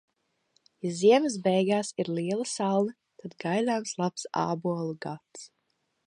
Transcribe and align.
Ja 0.85 0.89
ziemas 0.99 1.33
beigās 1.47 1.91
ir 2.03 2.07
liela 2.19 2.47
salna, 2.53 2.95
tad 3.23 3.35
gaidāms 3.43 3.93
labs 4.03 4.25
ābolu 4.45 4.97
gads. 5.07 5.45